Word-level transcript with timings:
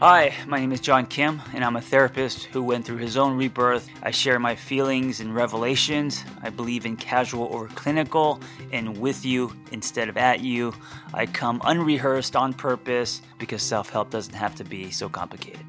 Hi, 0.00 0.34
my 0.46 0.60
name 0.60 0.72
is 0.72 0.80
John 0.80 1.06
Kim, 1.06 1.40
and 1.54 1.64
I'm 1.64 1.76
a 1.76 1.80
therapist 1.80 2.44
who 2.44 2.62
went 2.62 2.84
through 2.84 2.98
his 2.98 3.16
own 3.16 3.34
rebirth. 3.34 3.88
I 4.02 4.10
share 4.10 4.38
my 4.38 4.54
feelings 4.54 5.20
and 5.20 5.34
revelations. 5.34 6.22
I 6.42 6.50
believe 6.50 6.84
in 6.84 6.98
casual 6.98 7.48
over 7.50 7.68
clinical 7.68 8.38
and 8.72 8.98
with 8.98 9.24
you 9.24 9.56
instead 9.72 10.10
of 10.10 10.18
at 10.18 10.40
you. 10.40 10.74
I 11.14 11.24
come 11.24 11.62
unrehearsed 11.64 12.36
on 12.36 12.52
purpose 12.52 13.22
because 13.38 13.62
self 13.62 13.88
help 13.88 14.10
doesn't 14.10 14.34
have 14.34 14.54
to 14.56 14.64
be 14.64 14.90
so 14.90 15.08
complicated. 15.08 15.64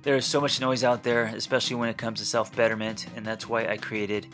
There 0.00 0.16
is 0.16 0.24
so 0.24 0.40
much 0.40 0.58
noise 0.58 0.82
out 0.82 1.02
there, 1.02 1.26
especially 1.26 1.76
when 1.76 1.90
it 1.90 1.98
comes 1.98 2.20
to 2.20 2.24
self 2.24 2.56
betterment, 2.56 3.04
and 3.16 3.26
that's 3.26 3.46
why 3.46 3.66
I 3.66 3.76
created 3.76 4.28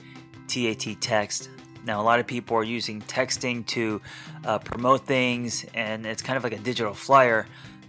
TAT 0.47 1.01
Text. 1.01 1.51
Now, 1.85 2.01
a 2.01 2.05
lot 2.05 2.21
of 2.21 2.27
people 2.29 2.57
are 2.57 2.65
using 2.65 3.03
texting 3.03 3.67
to 3.67 4.01
uh, 4.45 4.61
promote 4.61 5.07
things, 5.07 5.67
and 5.75 6.07
it's 6.07 6.23
kind 6.23 6.37
of 6.37 6.45
like 6.45 6.53
a 6.53 6.59
digital 6.59 6.95
flyer 6.95 7.47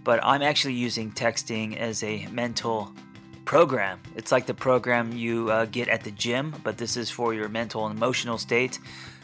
but 0.08 0.24
I'm 0.24 0.40
actually 0.40 0.72
using 0.72 1.12
texting 1.12 1.76
as 1.76 2.02
a 2.02 2.26
mental 2.32 2.94
program. 3.44 4.00
It's 4.16 4.32
like 4.32 4.46
the 4.46 4.54
program 4.54 5.12
you 5.12 5.50
uh, 5.50 5.66
get 5.66 5.88
at 5.88 6.02
the 6.02 6.10
gym, 6.10 6.54
but 6.64 6.78
this 6.78 6.96
is 6.96 7.10
for 7.10 7.34
your 7.34 7.50
mental 7.50 7.86
and 7.86 7.94
emotional 7.94 8.38
state. 8.38 8.78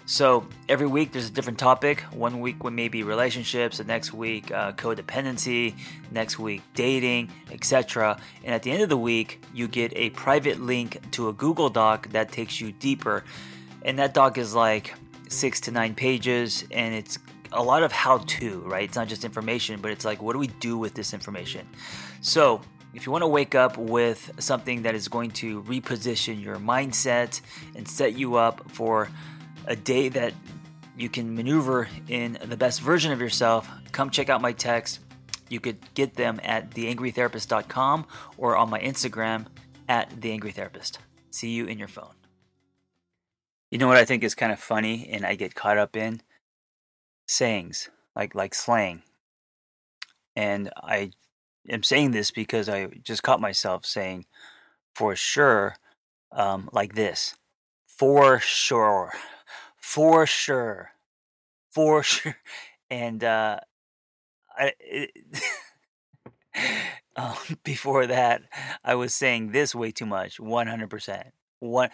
So 0.05 0.47
every 0.69 0.87
week 0.87 1.12
there's 1.12 1.27
a 1.27 1.33
different 1.33 1.59
topic. 1.59 2.02
One 2.12 2.41
week 2.41 2.62
would 2.65 2.74
maybe 2.74 3.02
relationships, 3.02 3.79
the 3.79 3.84
next 3.84 4.12
week 4.12 4.52
uh, 4.52 4.73
codependency, 4.73 5.73
next 6.10 6.38
week 6.38 6.60
dating, 6.74 7.30
etc. 7.51 8.21
And 8.45 8.55
at 8.55 8.62
the 8.62 8.71
end 8.71 8.82
of 8.82 8.91
the 8.91 8.98
week, 8.98 9.43
you 9.55 9.69
get 9.69 9.91
a 9.96 10.10
private 10.10 10.60
link 10.60 11.01
to 11.12 11.30
a 11.30 11.32
Google 11.32 11.71
Doc 11.71 12.10
that 12.10 12.30
takes 12.30 12.60
you 12.60 12.73
deeper. 12.73 13.24
And 13.80 13.98
that 13.98 14.12
doc 14.12 14.37
is 14.37 14.55
like 14.55 14.95
six 15.30 15.60
to 15.62 15.71
nine 15.71 15.95
pages, 15.95 16.65
and 16.71 16.95
it's 16.95 17.19
a 17.55 17.63
lot 17.63 17.83
of 17.83 17.93
how 17.93 18.19
to, 18.19 18.61
right? 18.61 18.85
It's 18.85 18.97
not 18.97 19.09
just 19.09 19.25
information, 19.25 19.81
but 19.81 19.91
it's 19.91 20.05
like, 20.05 20.21
what 20.21 20.33
do 20.33 20.39
we 20.39 20.49
do 20.49 20.77
with 20.77 20.95
this 20.95 21.15
information? 21.15 21.67
So, 22.21 22.61
if 22.93 23.07
you 23.07 23.13
want 23.13 23.23
to 23.23 23.29
wake 23.29 23.57
up 23.57 23.77
with 23.77 24.30
something 24.38 24.83
that 24.83 24.95
is 24.95 25.09
going 25.09 25.33
to 25.33 25.63
reposition 25.65 26.41
your 26.41 26.57
mindset 26.57 27.41
and 27.74 27.88
set 27.88 28.16
you 28.16 28.37
up 28.37 28.71
for 28.71 29.09
a 29.66 29.74
day 29.74 30.09
that 30.11 30.33
you 30.96 31.09
can 31.09 31.35
maneuver 31.35 31.88
in 32.09 32.38
the 32.45 32.57
best 32.57 32.80
version 32.80 33.11
of 33.11 33.21
yourself, 33.21 33.68
come 33.91 34.11
check 34.11 34.29
out 34.29 34.41
my 34.41 34.52
text. 34.52 35.01
You 35.49 35.59
could 35.59 35.79
get 35.95 36.15
them 36.15 36.41
at 36.45 36.71
theangrytherapist.com 36.71 38.07
or 38.37 38.57
on 38.57 38.71
my 38.71 38.79
Instagram 38.80 39.46
at 39.89 40.11
theangrytherapist. 40.11 40.99
See 41.30 41.51
you 41.51 41.66
in 41.66 41.79
your 41.80 41.89
phone. 41.89 42.15
You 43.73 43.79
know 43.79 43.89
what 43.89 43.96
I 43.96 44.05
think 44.05 44.23
is 44.23 44.37
kind 44.37 44.52
of 44.52 44.61
funny 44.61 45.09
and 45.11 45.27
I 45.27 45.35
get 45.35 45.57
caught 45.57 45.79
up 45.79 45.96
in? 45.96 46.21
Sayings, 47.27 47.91
like 48.17 48.35
like 48.35 48.55
slang. 48.55 49.03
And 50.37 50.71
I 50.77 51.13
am 51.69 51.83
saying 51.83 52.13
this 52.13 52.30
because 52.30 52.69
I 52.69 52.87
just 53.03 53.23
caught 53.23 53.41
myself 53.41 53.87
saying 53.87 54.27
for 54.95 55.17
sure 55.17 55.77
um, 56.33 56.69
like 56.73 56.95
this. 56.95 57.37
For 57.89 58.41
sure. 58.41 59.13
For 59.79 60.27
sure. 60.27 60.93
For 61.73 62.02
sure. 62.02 62.37
And 62.91 63.25
uh 63.25 63.59
I 64.56 64.72
it, 64.81 65.11
um, 67.17 67.34
before 67.65 68.06
that, 68.06 68.43
I 68.84 68.95
was 68.95 69.15
saying 69.15 69.53
this 69.53 69.75
way 69.75 69.91
too 69.91 70.06
much. 70.06 70.41
One 70.41 70.67
hundred 70.67 70.91
percent. 70.91 71.28
One. 71.61 71.91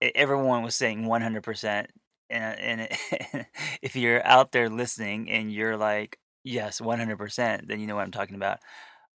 Everyone 0.00 0.62
was 0.62 0.74
saying 0.76 1.06
one 1.06 1.22
hundred 1.22 1.44
percent 1.44 1.90
and, 2.32 2.80
and 2.80 3.46
if 3.82 3.96
you're 3.96 4.26
out 4.26 4.52
there 4.52 4.68
listening 4.70 5.30
and 5.30 5.52
you're 5.52 5.76
like 5.76 6.18
yes 6.44 6.80
100% 6.80 7.68
then 7.68 7.80
you 7.80 7.86
know 7.86 7.96
what 7.96 8.04
i'm 8.04 8.10
talking 8.10 8.36
about. 8.36 8.58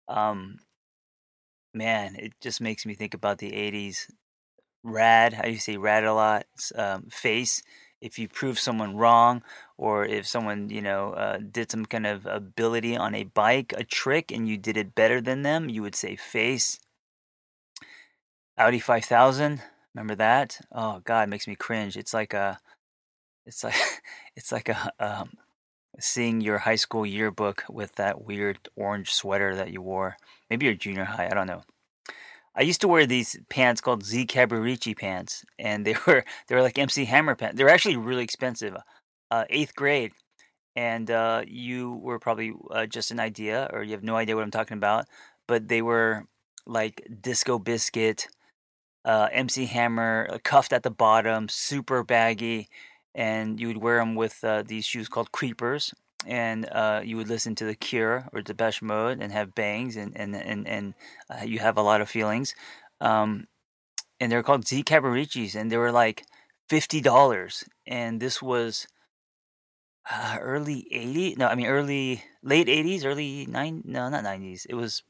Um 0.09 0.59
man 1.75 2.17
it 2.17 2.33
just 2.41 2.61
makes 2.61 2.87
me 2.87 2.95
think 2.95 3.15
about 3.15 3.39
the 3.39 3.53
80s 3.53 4.11
rad 4.83 5.35
how 5.35 5.47
you 5.47 5.59
say 5.59 5.77
rad 5.77 6.05
a 6.05 6.15
lot 6.15 6.47
um, 6.77 7.05
face. 7.11 7.63
If 8.01 8.19
you 8.19 8.29
prove 8.29 8.59
someone 8.59 8.97
wrong 8.97 9.43
or 9.79 10.05
if 10.05 10.27
someone 10.27 10.71
you 10.71 10.83
know 10.83 11.13
uh, 11.13 11.39
did 11.39 11.71
some 11.71 11.87
kind 11.87 12.07
of 12.07 12.27
ability 12.27 12.97
on 12.97 13.15
a 13.15 13.25
bike 13.25 13.73
a 13.77 13.85
trick 13.85 14.31
and 14.31 14.49
you 14.49 14.57
did 14.59 14.77
it 14.77 14.95
better 14.95 15.21
than 15.21 15.43
them 15.43 15.69
you 15.69 15.83
would 15.83 15.97
say 15.97 16.17
face. 16.17 16.79
Audi 18.59 18.79
5000 18.81 19.63
remember 19.95 20.15
that? 20.15 20.61
Oh 20.73 21.01
god 21.05 21.25
it 21.29 21.31
makes 21.31 21.49
me 21.49 21.57
cringe. 21.57 21.97
It's 21.97 22.15
like 22.15 22.33
a 22.35 22.61
it's 23.47 23.65
like 23.65 23.75
it's 24.37 24.53
like 24.53 24.69
a 24.69 24.93
um, 24.99 25.31
seeing 25.99 26.41
your 26.41 26.59
high 26.59 26.77
school 26.77 27.07
yearbook 27.07 27.65
with 27.71 27.95
that 27.95 28.25
weird 28.25 28.69
orange 28.77 29.13
sweater 29.13 29.55
that 29.55 29.73
you 29.73 29.81
wore. 29.81 30.17
Maybe 30.51 30.67
your 30.67 30.75
junior 30.75 31.05
high. 31.05 31.27
I 31.27 31.35
don't 31.35 31.47
know. 31.47 31.63
I 32.55 32.63
used 32.63 32.81
to 32.81 32.89
wear 32.89 33.07
these 33.07 33.39
pants 33.51 33.81
called 33.81 34.05
Z 34.05 34.27
Cavaricci 34.27 34.97
pants, 34.97 35.45
and 35.59 35.87
they 35.87 35.95
were 36.07 36.25
they 36.49 36.55
were 36.55 36.63
like 36.63 36.79
MC 36.79 37.05
Hammer 37.05 37.35
pants. 37.35 37.57
They 37.57 37.65
were 37.65 37.71
actually 37.71 37.97
really 37.97 38.25
expensive. 38.25 38.77
Uh, 39.31 39.45
eighth 39.51 39.75
grade, 39.75 40.13
and 40.77 41.11
uh, 41.11 41.43
you 41.47 41.95
were 41.95 42.19
probably 42.19 42.55
uh, 42.71 42.87
just 42.87 43.11
an 43.11 43.19
idea, 43.19 43.69
or 43.73 43.83
you 43.83 43.93
have 43.93 44.05
no 44.05 44.17
idea 44.17 44.37
what 44.37 44.45
I'm 44.45 44.53
talking 44.53 44.77
about. 44.77 45.07
But 45.49 45.69
they 45.69 45.83
were 45.83 46.27
like 46.65 47.07
disco 47.21 47.59
biscuit, 47.59 48.29
uh, 49.05 49.29
MC 49.33 49.67
Hammer, 49.67 50.39
cuffed 50.45 50.73
at 50.73 50.85
the 50.85 50.91
bottom, 50.91 51.49
super 51.49 52.05
baggy 52.05 52.69
and 53.17 53.59
you 53.59 53.67
would 53.67 53.79
wear 53.79 53.99
them 53.99 54.15
with 54.15 54.45
uh, 54.45 54.63
these 54.63 54.85
shoes 54.85 55.09
called 55.09 55.33
creepers 55.33 55.93
and 56.27 56.69
uh, 56.73 57.01
you 57.05 57.17
would 57.17 57.29
listen 57.29 57.55
to 57.55 57.65
the 57.65 57.75
Cure 57.75 58.29
or 58.33 58.43
Depeche 58.43 58.83
Mode 58.83 59.21
and 59.21 59.33
have 59.33 59.55
bangs 59.55 59.97
and 59.97 60.17
and 60.17 60.35
and, 60.35 60.67
and 60.69 60.95
uh, 61.31 61.45
you 61.45 61.59
have 61.61 61.77
a 61.77 61.83
lot 61.83 62.01
of 62.01 62.11
feelings. 62.11 62.55
Um, 63.01 63.47
and 64.21 64.33
they're 64.33 64.43
called 64.43 64.67
Z 64.67 64.83
Cavariccis 64.85 65.55
and 65.55 65.71
they 65.71 65.77
were 65.77 65.93
like 65.93 66.25
fifty 66.69 67.01
dollars. 67.01 67.65
And 67.87 68.21
this 68.21 68.43
was 68.43 68.87
uh, 70.11 70.39
early 70.41 70.87
eighty. 70.91 71.35
No, 71.37 71.47
I 71.47 71.55
mean 71.55 71.67
early 71.67 72.25
late 72.43 72.69
eighties, 72.69 73.05
early 73.05 73.47
nine. 73.47 73.83
No, 73.85 74.09
not 74.09 74.25
nineties. 74.25 74.67
It 74.69 74.75
was 74.75 75.03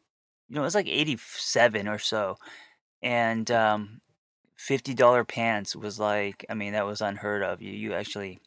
you 0.48 0.56
know 0.56 0.62
it 0.62 0.64
was 0.64 0.74
like 0.74 0.88
eighty 0.88 1.18
seven 1.36 1.88
or 1.88 1.98
so. 1.98 2.36
And 3.02 3.50
um, 3.50 4.00
fifty 4.56 4.94
dollar 4.94 5.24
pants 5.24 5.76
was 5.76 5.98
like 5.98 6.44
I 6.48 6.54
mean 6.54 6.72
that 6.72 6.86
was 6.86 7.00
unheard 7.00 7.42
of. 7.42 7.62
You 7.62 7.72
you 7.72 7.94
actually 7.94 8.40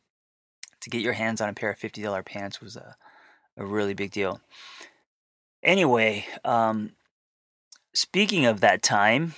to 0.81 0.90
get 0.90 1.02
your 1.02 1.14
hands 1.14 1.42
on 1.42 1.50
a 1.50 1.53
pair 1.53 1.72
of 1.72 1.78
fifty 1.78 2.02
dollar 2.02 2.24
pants 2.24 2.62
was 2.62 2.75
a 2.75 2.96
a 3.58 3.66
really 3.66 3.94
big 3.94 4.12
deal. 4.12 4.42
Anyway, 5.62 6.25
um, 6.46 6.94
speaking 7.94 8.46
of 8.46 8.62
that 8.62 8.81
time, 8.81 9.34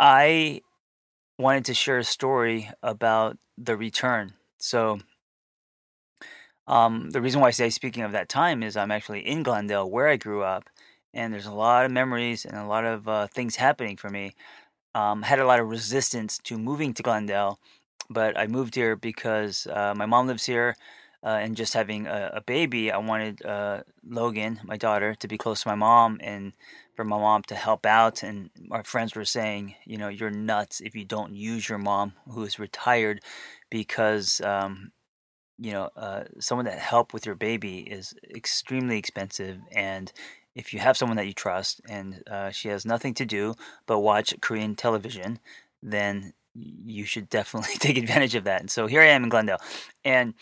I 0.00 0.62
wanted 1.38 1.66
to 1.66 1.74
share 1.74 1.98
a 1.98 2.04
story 2.04 2.70
about 2.82 3.36
the 3.58 3.76
return. 3.76 4.32
So, 4.56 5.00
um, 6.66 7.10
the 7.10 7.20
reason 7.20 7.40
why 7.40 7.48
I 7.48 7.50
say 7.50 7.68
speaking 7.68 8.02
of 8.02 8.12
that 8.12 8.30
time 8.30 8.62
is 8.62 8.76
I'm 8.76 8.90
actually 8.90 9.26
in 9.26 9.42
Glendale, 9.42 9.90
where 9.90 10.08
I 10.08 10.16
grew 10.16 10.42
up, 10.42 10.70
and 11.12 11.32
there's 11.34 11.46
a 11.46 11.54
lot 11.54 11.84
of 11.84 11.90
memories 11.90 12.46
and 12.46 12.56
a 12.56 12.66
lot 12.66 12.86
of 12.86 13.06
uh, 13.06 13.26
things 13.26 13.56
happening 13.56 13.96
for 13.98 14.08
me 14.08 14.34
um, 14.94 15.22
had 15.22 15.38
a 15.38 15.46
lot 15.46 15.60
of 15.60 15.68
resistance 15.68 16.38
to 16.44 16.58
moving 16.58 16.94
to 16.94 17.02
Glendale, 17.02 17.58
but 18.10 18.38
I 18.38 18.46
moved 18.46 18.74
here 18.74 18.96
because 18.96 19.66
uh, 19.66 19.94
my 19.96 20.06
mom 20.06 20.26
lives 20.26 20.46
here. 20.46 20.76
Uh, 21.24 21.38
and 21.40 21.56
just 21.56 21.72
having 21.72 22.08
a, 22.08 22.32
a 22.34 22.40
baby, 22.40 22.90
I 22.90 22.98
wanted 22.98 23.46
uh, 23.46 23.82
Logan, 24.04 24.58
my 24.64 24.76
daughter, 24.76 25.14
to 25.14 25.28
be 25.28 25.38
close 25.38 25.62
to 25.62 25.68
my 25.68 25.76
mom 25.76 26.18
and 26.20 26.52
for 26.96 27.04
my 27.04 27.16
mom 27.16 27.42
to 27.44 27.54
help 27.54 27.86
out. 27.86 28.24
And 28.24 28.50
our 28.72 28.82
friends 28.82 29.14
were 29.14 29.24
saying, 29.24 29.76
you 29.84 29.98
know, 29.98 30.08
you're 30.08 30.30
nuts 30.30 30.80
if 30.80 30.96
you 30.96 31.04
don't 31.04 31.36
use 31.36 31.68
your 31.68 31.78
mom 31.78 32.14
who 32.28 32.42
is 32.42 32.58
retired 32.58 33.20
because, 33.70 34.40
um, 34.40 34.90
you 35.58 35.70
know, 35.70 35.90
uh, 35.96 36.24
someone 36.40 36.64
that 36.64 36.80
help 36.80 37.14
with 37.14 37.24
your 37.24 37.36
baby 37.36 37.78
is 37.80 38.14
extremely 38.34 38.98
expensive 38.98 39.60
and 39.70 40.12
if 40.54 40.72
you 40.72 40.80
have 40.80 40.96
someone 40.96 41.16
that 41.16 41.26
you 41.26 41.32
trust 41.32 41.80
and 41.88 42.22
uh, 42.30 42.50
she 42.50 42.68
has 42.68 42.84
nothing 42.84 43.14
to 43.14 43.24
do 43.24 43.54
but 43.86 44.00
watch 44.00 44.34
Korean 44.40 44.74
television, 44.74 45.38
then 45.82 46.32
you 46.54 47.04
should 47.04 47.28
definitely 47.28 47.74
take 47.78 47.98
advantage 47.98 48.34
of 48.34 48.44
that. 48.44 48.60
And 48.60 48.70
so 48.70 48.86
here 48.86 49.00
I 49.00 49.06
am 49.06 49.24
in 49.24 49.28
Glendale, 49.28 49.60
and 50.04 50.34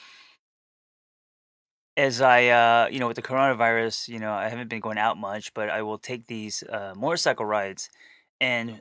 as 1.97 2.21
I, 2.23 2.47
uh, 2.47 2.89
you 2.91 2.99
know, 2.99 3.09
with 3.09 3.17
the 3.17 3.23
coronavirus, 3.23 4.09
you 4.09 4.19
know, 4.19 4.33
I 4.33 4.49
haven't 4.49 4.69
been 4.69 4.81
going 4.81 4.97
out 4.97 5.19
much, 5.19 5.53
but 5.53 5.69
I 5.69 5.83
will 5.83 5.99
take 5.99 6.27
these 6.27 6.63
uh, 6.63 6.95
motorcycle 6.97 7.45
rides, 7.45 7.91
and 8.41 8.81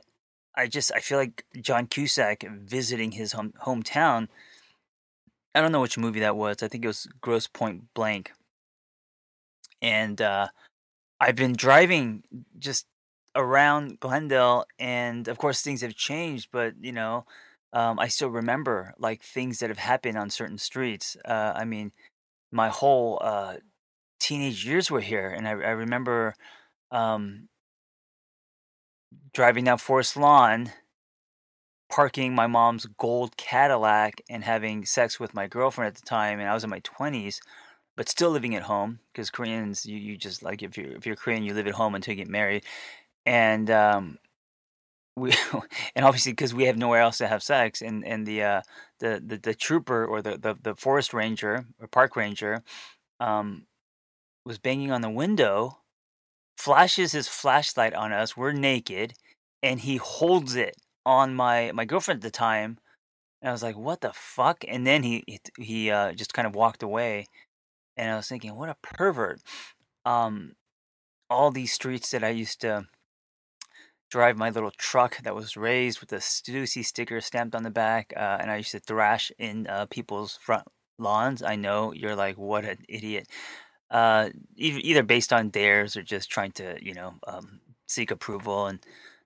I 0.56 0.66
just 0.66 0.90
I 0.94 1.00
feel 1.00 1.18
like 1.18 1.44
John 1.60 1.86
Cusack 1.86 2.44
visiting 2.50 3.12
his 3.12 3.32
home 3.32 3.52
hometown. 3.64 4.28
I 5.54 5.60
don't 5.60 5.72
know 5.72 5.80
which 5.80 5.98
movie 5.98 6.20
that 6.20 6.36
was. 6.36 6.62
I 6.62 6.68
think 6.68 6.84
it 6.84 6.88
was 6.88 7.08
Grosse 7.20 7.46
Pointe 7.46 7.92
Blank, 7.94 8.32
and 9.82 10.20
uh, 10.20 10.48
I've 11.20 11.36
been 11.36 11.52
driving 11.52 12.22
just 12.58 12.86
around 13.36 14.00
Glendale, 14.00 14.64
and 14.78 15.28
of 15.28 15.38
course 15.38 15.62
things 15.62 15.82
have 15.82 15.94
changed, 15.94 16.48
but 16.52 16.74
you 16.80 16.92
know, 16.92 17.26
um, 17.72 17.98
I 17.98 18.08
still 18.08 18.30
remember 18.30 18.94
like 18.98 19.22
things 19.22 19.58
that 19.58 19.70
have 19.70 19.78
happened 19.78 20.18
on 20.18 20.30
certain 20.30 20.58
streets. 20.58 21.16
Uh, 21.24 21.52
I 21.54 21.64
mean, 21.64 21.92
my 22.52 22.68
whole 22.68 23.18
uh, 23.22 23.56
teenage 24.18 24.64
years 24.66 24.90
were 24.90 25.00
here, 25.00 25.28
and 25.28 25.46
I, 25.46 25.52
I 25.52 25.70
remember 25.70 26.34
um, 26.90 27.48
driving 29.32 29.64
down 29.64 29.78
Forest 29.78 30.16
Lawn, 30.16 30.72
parking 31.90 32.34
my 32.34 32.46
mom's 32.46 32.86
gold 32.98 33.36
Cadillac, 33.36 34.22
and 34.28 34.44
having 34.44 34.84
sex 34.84 35.20
with 35.20 35.34
my 35.34 35.46
girlfriend 35.46 35.88
at 35.88 35.94
the 35.96 36.06
time, 36.06 36.40
and 36.40 36.48
I 36.48 36.54
was 36.54 36.64
in 36.64 36.70
my 36.70 36.80
twenties, 36.80 37.40
but 38.00 38.08
still 38.08 38.30
living 38.30 38.54
at 38.54 38.62
home 38.62 38.98
because 39.12 39.28
Koreans, 39.28 39.84
you, 39.84 39.98
you 39.98 40.16
just 40.16 40.42
like 40.42 40.62
if 40.62 40.78
you're 40.78 40.96
if 40.96 41.04
you're 41.04 41.16
Korean, 41.16 41.42
you 41.42 41.52
live 41.52 41.66
at 41.66 41.74
home 41.74 41.94
until 41.94 42.12
you 42.12 42.24
get 42.24 42.30
married, 42.30 42.64
and 43.26 43.70
um, 43.70 44.18
we 45.16 45.34
and 45.94 46.06
obviously 46.06 46.32
because 46.32 46.54
we 46.54 46.64
have 46.64 46.78
nowhere 46.78 47.02
else 47.02 47.18
to 47.18 47.28
have 47.28 47.42
sex, 47.42 47.82
and 47.82 48.02
and 48.06 48.26
the 48.26 48.42
uh, 48.42 48.62
the, 49.00 49.22
the 49.22 49.36
the 49.36 49.54
trooper 49.54 50.06
or 50.06 50.22
the, 50.22 50.38
the 50.38 50.56
the 50.62 50.74
forest 50.76 51.12
ranger 51.12 51.66
or 51.78 51.88
park 51.88 52.16
ranger 52.16 52.62
um, 53.20 53.66
was 54.46 54.56
banging 54.56 54.90
on 54.90 55.02
the 55.02 55.10
window, 55.10 55.80
flashes 56.56 57.12
his 57.12 57.28
flashlight 57.28 57.92
on 57.92 58.14
us. 58.14 58.34
We're 58.34 58.52
naked, 58.52 59.12
and 59.62 59.78
he 59.78 59.98
holds 59.98 60.54
it 60.54 60.74
on 61.04 61.34
my 61.34 61.70
my 61.72 61.84
girlfriend 61.84 62.20
at 62.20 62.22
the 62.22 62.30
time. 62.30 62.78
And 63.42 63.50
I 63.50 63.52
was 63.52 63.62
like, 63.62 63.76
"What 63.76 64.00
the 64.00 64.14
fuck?" 64.14 64.64
And 64.66 64.86
then 64.86 65.02
he 65.02 65.22
he, 65.58 65.90
uh, 65.90 66.12
just 66.12 66.32
kind 66.32 66.46
of 66.46 66.54
walked 66.54 66.82
away, 66.82 67.26
and 67.96 68.10
I 68.10 68.16
was 68.16 68.28
thinking, 68.28 68.56
"What 68.56 68.68
a 68.68 68.76
pervert!" 68.82 69.40
Um, 70.04 70.56
all 71.28 71.50
these 71.50 71.72
streets 71.72 72.10
that 72.10 72.24
I 72.24 72.30
used 72.30 72.60
to 72.62 72.86
drive 74.10 74.36
my 74.36 74.50
little 74.50 74.72
truck 74.72 75.22
that 75.22 75.34
was 75.34 75.56
raised 75.56 76.00
with 76.00 76.08
the 76.08 76.16
Stussy 76.16 76.84
sticker 76.84 77.20
stamped 77.20 77.54
on 77.54 77.62
the 77.62 77.70
back, 77.70 78.12
uh, 78.16 78.38
and 78.40 78.50
I 78.50 78.56
used 78.56 78.72
to 78.72 78.80
thrash 78.80 79.30
in 79.38 79.66
uh, 79.68 79.86
people's 79.86 80.36
front 80.36 80.66
lawns. 80.98 81.42
I 81.42 81.56
know 81.56 81.92
you're 81.92 82.16
like, 82.16 82.36
what 82.36 82.64
an 82.64 82.78
idiot. 82.88 83.28
Uh, 83.90 84.30
either 84.56 85.02
based 85.02 85.32
on 85.32 85.50
dares 85.50 85.96
or 85.96 86.02
just 86.02 86.30
trying 86.30 86.52
to, 86.52 86.76
you 86.80 86.94
know, 86.94 87.14
um, 87.26 87.60
seek 87.86 88.10
approval 88.10 88.66
and 88.66 88.80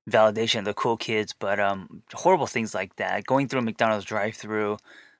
validation 0.08 0.60
of 0.60 0.64
the 0.64 0.74
cool 0.74 0.96
kids, 0.96 1.34
but 1.38 1.58
um, 1.60 2.02
horrible 2.12 2.46
things 2.46 2.74
like 2.74 2.96
that. 2.96 3.26
Going 3.26 3.48
through 3.48 3.60
a 3.60 3.62
McDonald's 3.62 4.04
drive-through 4.04 4.78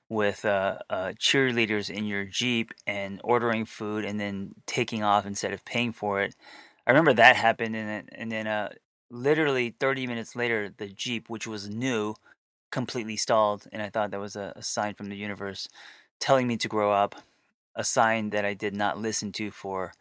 with 0.09 0.45
uh, 0.45 0.77
uh, 0.89 1.13
cheerleaders 1.19 1.89
in 1.89 2.05
your 2.05 2.25
Jeep 2.25 2.71
and 2.85 3.19
ordering 3.23 3.65
food 3.65 4.05
and 4.05 4.19
then 4.19 4.53
taking 4.65 5.03
off 5.03 5.25
instead 5.25 5.53
of 5.53 5.65
paying 5.65 5.91
for 5.91 6.21
it. 6.21 6.35
I 6.85 6.91
remember 6.91 7.13
that 7.13 7.35
happened, 7.35 7.75
and 7.75 7.89
then, 7.89 8.09
and 8.11 8.31
then 8.31 8.47
uh, 8.47 8.69
literally 9.09 9.75
30 9.79 10.05
minutes 10.07 10.35
later, 10.35 10.69
the 10.75 10.87
Jeep, 10.87 11.29
which 11.29 11.47
was 11.47 11.69
new, 11.69 12.15
completely 12.71 13.17
stalled. 13.17 13.65
And 13.71 13.81
I 13.81 13.89
thought 13.89 14.11
that 14.11 14.19
was 14.19 14.35
a, 14.35 14.53
a 14.55 14.61
sign 14.61 14.93
from 14.93 15.09
the 15.09 15.17
universe 15.17 15.67
telling 16.19 16.47
me 16.47 16.57
to 16.57 16.67
grow 16.67 16.91
up, 16.91 17.15
a 17.75 17.83
sign 17.83 18.29
that 18.29 18.45
I 18.45 18.53
did 18.53 18.75
not 18.75 18.99
listen 18.99 19.31
to 19.33 19.51
for 19.51 19.93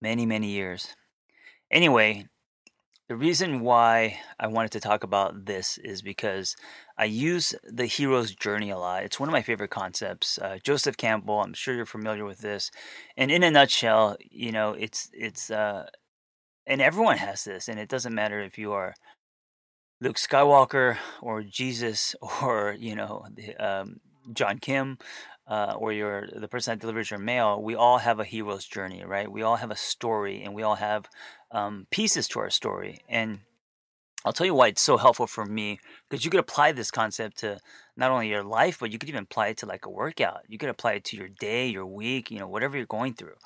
many, 0.00 0.24
many 0.24 0.48
years. 0.48 0.94
Anyway, 1.70 2.26
the 3.08 3.16
reason 3.16 3.60
why 3.60 4.20
I 4.38 4.48
wanted 4.48 4.70
to 4.72 4.80
talk 4.80 5.02
about 5.02 5.46
this 5.46 5.78
is 5.78 6.02
because 6.02 6.54
I 6.98 7.06
use 7.06 7.54
the 7.64 7.86
hero's 7.86 8.34
journey 8.34 8.68
a 8.68 8.76
lot. 8.78 9.02
It's 9.02 9.18
one 9.18 9.30
of 9.30 9.32
my 9.32 9.40
favorite 9.40 9.70
concepts. 9.70 10.38
Uh, 10.38 10.58
Joseph 10.62 10.98
Campbell, 10.98 11.40
I'm 11.40 11.54
sure 11.54 11.74
you're 11.74 11.86
familiar 11.86 12.26
with 12.26 12.40
this. 12.40 12.70
And 13.16 13.30
in 13.30 13.42
a 13.42 13.50
nutshell, 13.50 14.18
you 14.20 14.52
know, 14.52 14.74
it's 14.74 15.08
it's 15.14 15.50
uh, 15.50 15.86
and 16.66 16.82
everyone 16.82 17.16
has 17.16 17.44
this, 17.44 17.66
and 17.66 17.80
it 17.80 17.88
doesn't 17.88 18.14
matter 18.14 18.40
if 18.40 18.58
you 18.58 18.72
are 18.72 18.94
Luke 20.02 20.16
Skywalker 20.16 20.98
or 21.22 21.42
Jesus 21.42 22.14
or 22.42 22.76
you 22.78 22.94
know 22.94 23.24
the 23.34 23.56
um, 23.56 24.00
John 24.32 24.58
Kim 24.58 24.98
uh, 25.48 25.74
or 25.78 25.92
you're 25.92 26.28
the 26.34 26.48
person 26.48 26.72
that 26.72 26.80
delivers 26.80 27.10
your 27.10 27.18
mail. 27.18 27.60
We 27.62 27.74
all 27.74 27.98
have 27.98 28.20
a 28.20 28.24
hero's 28.24 28.66
journey, 28.66 29.02
right? 29.04 29.30
We 29.30 29.42
all 29.42 29.56
have 29.56 29.70
a 29.70 29.76
story, 29.76 30.42
and 30.42 30.54
we 30.54 30.62
all 30.62 30.74
have 30.74 31.08
um, 31.50 31.86
pieces 31.90 32.28
to 32.28 32.40
our 32.40 32.50
story. 32.50 33.00
And 33.08 33.40
I'll 34.24 34.34
tell 34.34 34.46
you 34.46 34.54
why 34.54 34.68
it's 34.68 34.82
so 34.82 34.98
helpful 34.98 35.26
for 35.26 35.46
me 35.46 35.80
because 36.08 36.24
you 36.24 36.30
could 36.30 36.40
apply 36.40 36.72
this 36.72 36.90
concept 36.90 37.38
to 37.38 37.60
not 37.96 38.10
only 38.10 38.28
your 38.28 38.44
life, 38.44 38.78
but 38.78 38.90
you 38.90 38.98
could 38.98 39.08
even 39.08 39.22
apply 39.22 39.48
it 39.48 39.58
to 39.58 39.66
like 39.66 39.86
a 39.86 39.90
workout. 39.90 40.42
You 40.48 40.58
could 40.58 40.68
apply 40.68 40.94
it 40.94 41.04
to 41.04 41.16
your 41.16 41.28
day, 41.28 41.66
your 41.66 41.86
week, 41.86 42.30
you 42.30 42.38
know, 42.38 42.48
whatever 42.48 42.76
you're 42.76 42.84
going 42.84 43.14
through. 43.14 43.36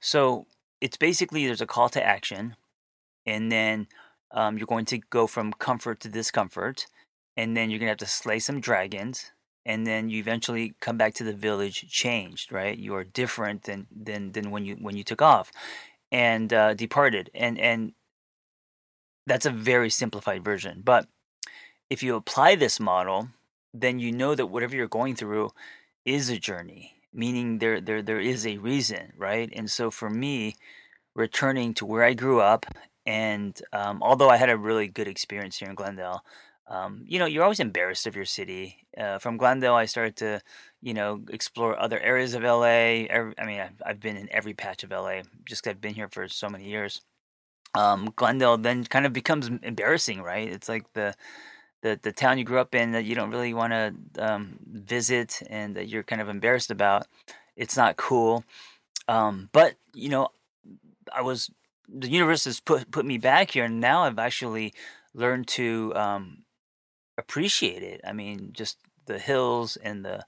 So 0.00 0.46
it's 0.80 0.96
basically 0.96 1.46
there's 1.46 1.60
a 1.60 1.66
call 1.66 1.90
to 1.90 2.02
action 2.02 2.56
and 3.26 3.52
then 3.52 3.86
um, 4.32 4.56
you're 4.56 4.66
going 4.66 4.86
to 4.86 4.98
go 4.98 5.26
from 5.26 5.52
comfort 5.52 6.00
to 6.00 6.08
discomfort, 6.08 6.86
and 7.36 7.56
then 7.56 7.70
you're 7.70 7.78
gonna 7.78 7.90
have 7.90 7.98
to 7.98 8.06
slay 8.06 8.38
some 8.38 8.60
dragons, 8.60 9.32
and 9.66 9.86
then 9.86 10.10
you 10.10 10.18
eventually 10.18 10.74
come 10.80 10.96
back 10.96 11.14
to 11.14 11.24
the 11.24 11.32
village 11.32 11.90
changed, 11.90 12.52
right? 12.52 12.76
You 12.76 12.94
are 12.94 13.04
different 13.04 13.64
than 13.64 13.86
than 13.90 14.32
than 14.32 14.50
when 14.50 14.64
you 14.64 14.76
when 14.76 14.96
you 14.96 15.04
took 15.04 15.22
off, 15.22 15.50
and 16.10 16.52
uh, 16.52 16.74
departed, 16.74 17.30
and 17.34 17.58
and 17.58 17.92
that's 19.26 19.46
a 19.46 19.50
very 19.50 19.90
simplified 19.90 20.44
version. 20.44 20.82
But 20.84 21.06
if 21.88 22.02
you 22.02 22.16
apply 22.16 22.54
this 22.54 22.80
model, 22.80 23.28
then 23.74 23.98
you 23.98 24.12
know 24.12 24.34
that 24.34 24.46
whatever 24.46 24.74
you're 24.76 24.88
going 24.88 25.16
through 25.16 25.50
is 26.04 26.30
a 26.30 26.38
journey, 26.38 26.94
meaning 27.12 27.58
there 27.58 27.80
there 27.80 28.02
there 28.02 28.20
is 28.20 28.46
a 28.46 28.58
reason, 28.58 29.12
right? 29.16 29.50
And 29.54 29.70
so 29.70 29.90
for 29.90 30.10
me, 30.10 30.56
returning 31.14 31.74
to 31.74 31.86
where 31.86 32.04
I 32.04 32.14
grew 32.14 32.40
up 32.40 32.66
and 33.06 33.60
um, 33.72 34.02
although 34.02 34.28
I 34.28 34.36
had 34.36 34.50
a 34.50 34.56
really 34.56 34.86
good 34.86 35.08
experience 35.08 35.58
here 35.58 35.68
in 35.68 35.74
Glendale, 35.74 36.24
um, 36.70 37.04
you 37.06 37.18
know, 37.18 37.26
you're 37.26 37.42
always 37.42 37.58
embarrassed 37.58 38.06
of 38.06 38.14
your 38.14 38.24
city. 38.24 38.86
Uh, 38.96 39.18
from 39.18 39.36
Glendale, 39.36 39.74
I 39.74 39.86
started 39.86 40.14
to, 40.16 40.40
you 40.80 40.94
know, 40.94 41.20
explore 41.28 41.78
other 41.78 41.98
areas 41.98 42.32
of 42.32 42.44
LA. 42.44 43.06
Every, 43.10 43.34
I 43.36 43.44
mean, 43.44 43.60
I've, 43.60 43.82
I've, 43.84 44.00
been 44.00 44.16
in 44.16 44.32
every 44.32 44.54
patch 44.54 44.84
of 44.84 44.92
LA 44.92 45.22
just 45.44 45.66
I've 45.66 45.80
been 45.80 45.94
here 45.94 46.08
for 46.08 46.28
so 46.28 46.48
many 46.48 46.66
years. 46.66 47.02
Um, 47.74 48.12
Glendale 48.14 48.56
then 48.56 48.84
kind 48.84 49.04
of 49.04 49.12
becomes 49.12 49.50
embarrassing, 49.62 50.22
right? 50.22 50.48
It's 50.48 50.68
like 50.68 50.92
the 50.92 51.14
the 51.82 51.98
the 52.00 52.12
town 52.12 52.38
you 52.38 52.44
grew 52.44 52.58
up 52.58 52.74
in 52.74 52.92
that 52.92 53.04
you 53.04 53.14
don't 53.14 53.30
really 53.30 53.54
want 53.54 53.72
to 53.72 53.94
um, 54.18 54.58
visit 54.64 55.42
and 55.48 55.74
that 55.76 55.88
you're 55.88 56.02
kind 56.02 56.22
of 56.22 56.28
embarrassed 56.28 56.70
about. 56.70 57.06
It's 57.56 57.76
not 57.76 57.96
cool. 57.96 58.44
Um, 59.08 59.48
but 59.52 59.74
you 59.92 60.08
know, 60.08 60.28
I 61.12 61.22
was 61.22 61.50
the 61.88 62.08
universe 62.08 62.44
has 62.44 62.60
put 62.60 62.90
put 62.90 63.04
me 63.04 63.18
back 63.18 63.52
here, 63.52 63.64
and 63.64 63.80
now 63.80 64.02
I've 64.02 64.18
actually 64.18 64.72
learned 65.14 65.48
to 65.48 65.92
um, 65.96 66.44
appreciate 67.20 67.82
it. 67.82 68.00
I 68.04 68.12
mean, 68.12 68.50
just 68.52 68.78
the 69.06 69.18
hills 69.18 69.76
and 69.76 70.04
the 70.04 70.24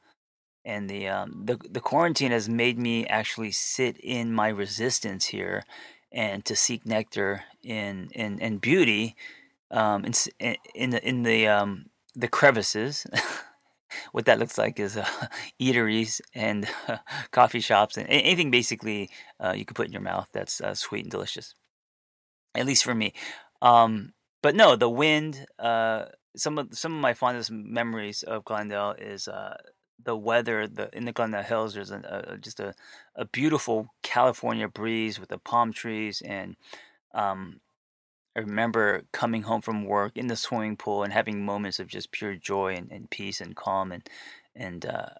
and 0.64 0.88
the 0.88 1.08
um, 1.08 1.42
the 1.44 1.58
the 1.70 1.80
quarantine 1.80 2.32
has 2.32 2.48
made 2.48 2.78
me 2.78 3.06
actually 3.06 3.52
sit 3.52 3.98
in 3.98 4.32
my 4.32 4.48
resistance 4.48 5.26
here, 5.26 5.64
and 6.12 6.44
to 6.44 6.56
seek 6.56 6.86
nectar 6.86 7.44
in 7.62 8.10
in 8.12 8.38
in 8.38 8.58
beauty, 8.58 9.16
um, 9.70 10.04
in 10.04 10.12
in 10.74 10.90
the 10.90 11.08
in 11.08 11.22
the 11.24 11.48
um, 11.48 11.86
the 12.14 12.28
crevices. 12.28 13.06
what 14.12 14.24
that 14.26 14.38
looks 14.38 14.58
like 14.58 14.80
is 14.80 14.96
uh, 14.96 15.06
eateries 15.60 16.20
and 16.34 16.68
uh, 16.88 16.98
coffee 17.30 17.60
shops 17.60 17.96
and 17.96 18.08
anything 18.08 18.50
basically 18.50 19.10
uh, 19.40 19.52
you 19.56 19.64
could 19.64 19.76
put 19.76 19.86
in 19.86 19.92
your 19.92 20.02
mouth 20.02 20.28
that's 20.32 20.60
uh, 20.60 20.74
sweet 20.74 21.04
and 21.04 21.10
delicious. 21.10 21.54
At 22.54 22.66
least 22.66 22.84
for 22.84 22.94
me. 22.94 23.14
Um, 23.62 24.12
but 24.42 24.54
no, 24.54 24.76
the 24.76 24.90
wind. 24.90 25.46
Some 26.36 26.58
of 26.58 26.68
some 26.72 26.94
of 26.94 27.00
my 27.00 27.14
fondest 27.14 27.50
memories 27.50 28.22
of 28.22 28.44
Glendale 28.44 28.94
is 28.98 29.28
uh, 29.28 29.56
the 30.02 30.16
weather. 30.16 30.66
The 30.66 30.88
in 30.96 31.04
the 31.04 31.12
Glendale 31.12 31.42
Hills, 31.42 31.74
there's 31.74 31.90
a, 31.90 32.24
a, 32.28 32.38
just 32.38 32.60
a, 32.60 32.74
a 33.14 33.24
beautiful 33.24 33.88
California 34.02 34.68
breeze 34.68 35.20
with 35.20 35.28
the 35.28 35.38
palm 35.38 35.72
trees 35.72 36.22
and 36.24 36.56
um, 37.14 37.60
I 38.34 38.40
remember 38.40 39.02
coming 39.12 39.42
home 39.42 39.60
from 39.60 39.84
work 39.84 40.16
in 40.16 40.28
the 40.28 40.36
swimming 40.36 40.76
pool 40.76 41.02
and 41.02 41.12
having 41.12 41.44
moments 41.44 41.78
of 41.78 41.86
just 41.86 42.12
pure 42.12 42.34
joy 42.34 42.74
and, 42.74 42.90
and 42.90 43.10
peace 43.10 43.40
and 43.40 43.54
calm 43.54 43.92
and 43.92 44.08
and 44.54 44.86
uh, 44.86 45.10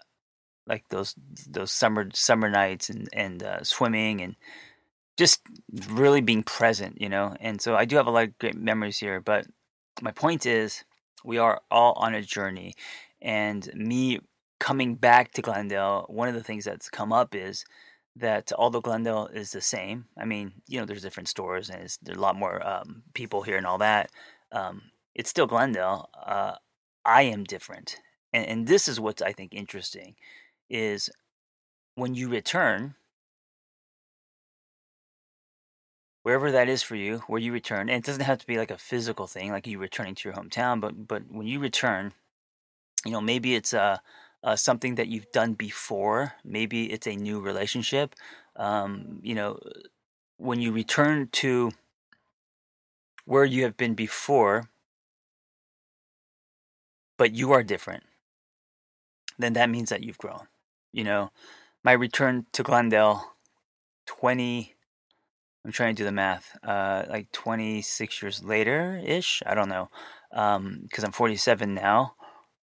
like 0.66 0.88
those 0.88 1.14
those 1.48 1.72
summer 1.72 2.08
summer 2.14 2.48
nights 2.48 2.88
and 2.88 3.08
and 3.12 3.42
uh, 3.42 3.62
swimming 3.62 4.22
and 4.22 4.36
just 5.18 5.42
really 5.90 6.22
being 6.22 6.42
present, 6.42 7.00
you 7.00 7.08
know. 7.08 7.36
And 7.38 7.60
so 7.60 7.76
I 7.76 7.84
do 7.84 7.96
have 7.96 8.06
a 8.06 8.10
lot 8.10 8.24
of 8.24 8.38
great 8.38 8.54
memories 8.56 8.98
here. 8.98 9.20
But 9.20 9.46
my 10.00 10.10
point 10.10 10.46
is, 10.46 10.84
we 11.24 11.38
are 11.38 11.60
all 11.70 11.92
on 11.94 12.14
a 12.14 12.22
journey, 12.22 12.74
and 13.20 13.68
me 13.74 14.20
coming 14.58 14.94
back 14.94 15.32
to 15.32 15.42
Glendale, 15.42 16.06
one 16.08 16.28
of 16.28 16.34
the 16.34 16.42
things 16.42 16.64
that's 16.64 16.88
come 16.88 17.12
up 17.12 17.34
is 17.34 17.64
that 18.14 18.52
although 18.56 18.80
Glendale 18.80 19.26
is 19.26 19.50
the 19.50 19.60
same, 19.60 20.04
I 20.16 20.24
mean, 20.24 20.52
you 20.68 20.78
know, 20.78 20.86
there's 20.86 21.02
different 21.02 21.28
stores 21.28 21.68
and 21.68 21.80
there's 21.80 21.98
a 22.16 22.20
lot 22.20 22.36
more 22.36 22.64
um, 22.66 23.02
people 23.14 23.42
here 23.42 23.56
and 23.56 23.66
all 23.66 23.78
that. 23.78 24.10
Um, 24.52 24.82
it's 25.14 25.30
still 25.30 25.46
Glendale. 25.46 26.10
Uh, 26.14 26.54
I 27.04 27.22
am 27.22 27.42
different, 27.44 27.96
and, 28.32 28.46
and 28.46 28.66
this 28.66 28.86
is 28.86 29.00
what's 29.00 29.22
I 29.22 29.32
think 29.32 29.52
interesting, 29.52 30.14
is 30.70 31.10
when 31.94 32.14
you 32.14 32.28
return, 32.28 32.94
wherever 36.22 36.52
that 36.52 36.68
is 36.68 36.82
for 36.82 36.96
you, 36.96 37.18
where 37.26 37.40
you 37.40 37.52
return, 37.52 37.88
and 37.88 37.98
it 37.98 38.04
doesn't 38.04 38.24
have 38.24 38.38
to 38.38 38.46
be 38.46 38.58
like 38.58 38.70
a 38.70 38.78
physical 38.78 39.26
thing, 39.26 39.50
like 39.50 39.66
you 39.66 39.78
returning 39.78 40.14
to 40.14 40.28
your 40.28 40.36
hometown, 40.36 40.80
but 40.80 41.06
but 41.08 41.22
when 41.30 41.46
you 41.46 41.58
return, 41.58 42.12
you 43.04 43.12
know, 43.12 43.20
maybe 43.20 43.54
it's 43.54 43.74
uh, 43.74 43.98
uh 44.44 44.56
something 44.56 44.94
that 44.96 45.08
you've 45.08 45.30
done 45.32 45.54
before, 45.54 46.34
maybe 46.44 46.92
it's 46.92 47.06
a 47.06 47.16
new 47.16 47.40
relationship, 47.40 48.14
um, 48.56 49.20
you 49.22 49.34
know, 49.34 49.58
when 50.36 50.60
you 50.60 50.72
return 50.72 51.28
to 51.32 51.72
where 53.24 53.44
you 53.44 53.62
have 53.62 53.76
been 53.76 53.94
before, 53.94 54.68
but 57.16 57.34
you 57.34 57.52
are 57.52 57.62
different, 57.62 58.02
then 59.38 59.52
that 59.52 59.70
means 59.70 59.90
that 59.90 60.02
you've 60.02 60.18
grown. 60.18 60.48
You 60.92 61.04
know, 61.04 61.30
my 61.84 61.92
return 61.92 62.46
to 62.52 62.62
Glendale 62.62 63.34
20 64.06 64.74
I'm 65.64 65.72
trying 65.72 65.94
to 65.94 66.00
do 66.00 66.04
the 66.04 66.12
math. 66.12 66.58
Uh, 66.62 67.04
like 67.08 67.30
26 67.32 68.22
years 68.22 68.42
later 68.42 69.00
ish. 69.04 69.42
I 69.46 69.54
don't 69.54 69.68
know. 69.68 69.90
Um, 70.32 70.80
because 70.82 71.04
I'm 71.04 71.12
47 71.12 71.74
now. 71.74 72.14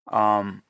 Um, 0.08 0.62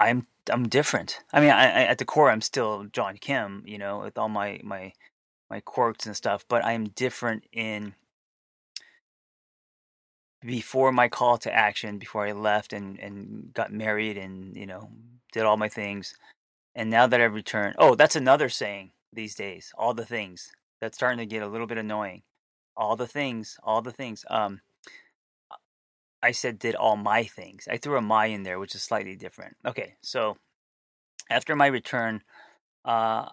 I'm 0.00 0.26
I'm 0.50 0.68
different. 0.68 1.20
I 1.32 1.40
mean, 1.40 1.50
I, 1.50 1.66
I, 1.66 1.82
at 1.84 1.98
the 1.98 2.04
core, 2.04 2.30
I'm 2.30 2.40
still 2.40 2.84
John 2.92 3.16
Kim. 3.18 3.62
You 3.66 3.78
know, 3.78 4.00
with 4.00 4.18
all 4.18 4.28
my 4.28 4.60
my 4.64 4.92
my 5.48 5.60
quirks 5.60 6.06
and 6.06 6.16
stuff. 6.16 6.44
But 6.48 6.64
I'm 6.64 6.88
different 6.88 7.44
in 7.52 7.94
before 10.40 10.90
my 10.90 11.08
call 11.08 11.38
to 11.38 11.54
action, 11.54 11.98
before 11.98 12.26
I 12.26 12.32
left 12.32 12.72
and 12.72 12.98
and 12.98 13.52
got 13.52 13.72
married 13.72 14.16
and 14.18 14.56
you 14.56 14.66
know 14.66 14.90
did 15.32 15.44
all 15.44 15.56
my 15.56 15.68
things. 15.68 16.14
And 16.74 16.90
now 16.90 17.06
that 17.06 17.20
I've 17.20 17.34
returned, 17.34 17.76
oh, 17.78 17.94
that's 17.94 18.16
another 18.16 18.48
saying 18.48 18.92
these 19.12 19.34
days. 19.34 19.72
All 19.76 19.94
the 19.94 20.06
things 20.06 20.50
that's 20.82 20.96
starting 20.96 21.18
to 21.18 21.26
get 21.26 21.44
a 21.44 21.48
little 21.48 21.68
bit 21.68 21.78
annoying. 21.78 22.22
All 22.76 22.96
the 22.96 23.06
things, 23.06 23.56
all 23.62 23.82
the 23.82 23.92
things. 23.92 24.24
Um, 24.28 24.62
I 26.20 26.32
said 26.32 26.58
did 26.58 26.74
all 26.74 26.96
my 26.96 27.22
things. 27.22 27.68
I 27.70 27.76
threw 27.76 27.96
a 27.96 28.02
my 28.02 28.26
in 28.26 28.42
there, 28.42 28.58
which 28.58 28.74
is 28.74 28.82
slightly 28.82 29.14
different. 29.14 29.56
Okay, 29.64 29.94
so 30.02 30.38
after 31.30 31.54
my 31.54 31.68
return, 31.68 32.22
uh, 32.84 33.28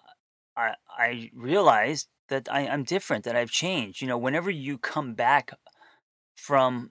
I 0.56 0.74
I 0.96 1.30
realized 1.34 2.06
that 2.28 2.48
I, 2.50 2.68
I'm 2.68 2.84
different, 2.84 3.24
that 3.24 3.34
I've 3.34 3.50
changed. 3.50 4.00
You 4.00 4.06
know, 4.06 4.18
whenever 4.18 4.50
you 4.50 4.78
come 4.78 5.14
back 5.14 5.50
from 6.36 6.90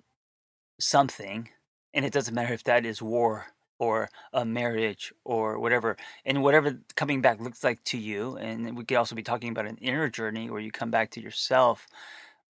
something, 0.77 1.47
and 1.93 2.03
it 2.03 2.11
doesn't 2.11 2.35
matter 2.35 2.53
if 2.53 2.65
that 2.65 2.85
is 2.85 3.01
war 3.01 3.47
or 3.79 4.09
a 4.33 4.45
marriage 4.45 5.13
or 5.23 5.57
whatever 5.57 5.97
and 6.25 6.43
whatever 6.43 6.79
coming 6.95 7.21
back 7.21 7.39
looks 7.39 7.63
like 7.63 7.83
to 7.85 7.97
you 7.97 8.35
and 8.37 8.77
we 8.77 8.83
could 8.83 8.97
also 8.97 9.15
be 9.15 9.23
talking 9.23 9.49
about 9.49 9.65
an 9.65 9.77
inner 9.77 10.09
journey 10.09 10.49
where 10.49 10.59
you 10.59 10.71
come 10.71 10.91
back 10.91 11.09
to 11.09 11.21
yourself 11.21 11.87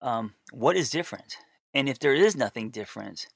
um, 0.01 0.33
what 0.51 0.77
is 0.77 0.89
different? 0.89 1.35
And 1.73 1.89
if 1.89 1.99
there 1.99 2.13
is 2.13 2.35
nothing 2.35 2.71
different 2.71 3.27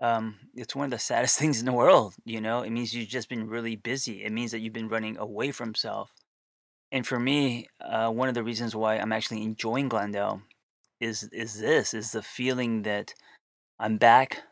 um, 0.00 0.36
it's 0.54 0.76
one 0.76 0.84
of 0.84 0.90
the 0.92 0.98
saddest 0.98 1.38
things 1.40 1.60
in 1.60 1.66
the 1.66 1.72
world 1.72 2.14
you 2.24 2.40
know? 2.40 2.62
It 2.62 2.70
means 2.70 2.94
you've 2.94 3.08
just 3.08 3.28
been 3.28 3.48
really 3.48 3.76
busy. 3.76 4.24
It 4.24 4.32
means 4.32 4.50
that 4.52 4.60
you've 4.60 4.72
been 4.72 4.88
running 4.88 5.16
away 5.18 5.52
from 5.52 5.74
self. 5.74 6.12
And 6.90 7.06
for 7.06 7.20
me 7.20 7.68
uh, 7.80 8.10
one 8.10 8.28
of 8.28 8.34
the 8.34 8.42
reasons 8.42 8.74
why 8.74 8.96
i'm 8.96 9.12
actually 9.12 9.42
enjoying 9.42 9.88
glendale 9.88 10.42
is 11.00 11.24
is 11.32 11.60
this 11.60 11.94
is 11.94 12.12
the 12.12 12.22
feeling 12.22 12.82
that 12.82 13.14
i'm 13.78 13.98
back 13.98 14.42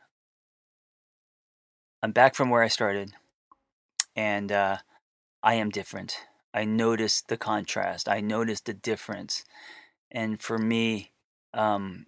I'm 2.03 2.13
back 2.13 2.35
from 2.35 2.51
where 2.51 2.63
I 2.63 2.69
started, 2.69 3.13
and 4.15 4.53
uh, 4.53 4.77
I 5.43 5.55
am 5.55 5.71
different. 5.71 6.19
I 6.53 6.65
noticed 6.65 7.29
the 7.29 7.39
contrast. 7.39 8.09
I 8.09 8.21
noticed 8.21 8.67
the 8.67 8.75
difference, 8.75 9.45
and 10.11 10.41
for 10.41 10.59
me, 10.59 11.13
um, 11.55 12.07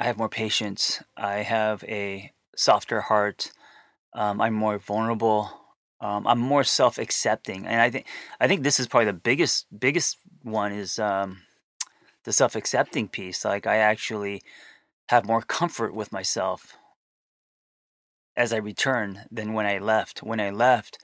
I 0.00 0.04
have 0.04 0.18
more 0.18 0.28
patience. 0.28 1.02
I 1.16 1.38
have 1.38 1.82
a 1.84 2.32
softer 2.56 3.02
heart. 3.02 3.50
Um, 4.14 4.40
I'm 4.40 4.54
more 4.54 4.78
vulnerable. 4.78 5.50
Um, 6.00 6.24
I'm 6.24 6.38
more 6.38 6.62
self-accepting, 6.62 7.66
and 7.66 7.80
I 7.80 7.90
think 7.90 8.06
I 8.40 8.46
think 8.46 8.62
this 8.62 8.78
is 8.78 8.86
probably 8.86 9.06
the 9.06 9.12
biggest 9.14 9.66
biggest 9.76 10.18
one 10.42 10.72
is 10.72 11.00
um, 11.00 11.38
the 12.22 12.32
self-accepting 12.32 13.08
piece. 13.08 13.44
Like 13.44 13.66
I 13.66 13.78
actually 13.78 14.42
have 15.08 15.26
more 15.26 15.42
comfort 15.42 15.92
with 15.92 16.12
myself 16.12 16.77
as 18.38 18.52
I 18.52 18.58
return 18.58 19.24
than 19.32 19.52
when 19.52 19.66
I 19.66 19.78
left. 19.78 20.22
When 20.22 20.40
I 20.40 20.50
left, 20.50 20.98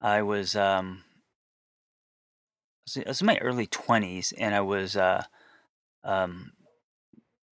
I 0.00 0.22
was 0.22 0.56
um, 0.56 1.04
it 2.96 3.06
was 3.06 3.20
in 3.20 3.26
my 3.26 3.36
early 3.36 3.66
twenties, 3.66 4.32
and 4.36 4.54
I 4.54 4.62
was 4.62 4.96
uh, 4.96 5.24
um, 6.02 6.52